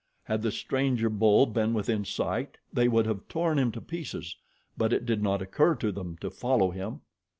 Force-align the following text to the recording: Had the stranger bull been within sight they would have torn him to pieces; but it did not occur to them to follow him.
Had 0.23 0.41
the 0.41 0.51
stranger 0.51 1.11
bull 1.11 1.45
been 1.45 1.75
within 1.75 2.05
sight 2.05 2.57
they 2.73 2.87
would 2.87 3.05
have 3.05 3.27
torn 3.27 3.59
him 3.59 3.71
to 3.73 3.81
pieces; 3.81 4.35
but 4.75 4.91
it 4.93 5.05
did 5.05 5.21
not 5.21 5.43
occur 5.43 5.75
to 5.75 5.91
them 5.91 6.17
to 6.21 6.31
follow 6.31 6.71
him. 6.71 7.01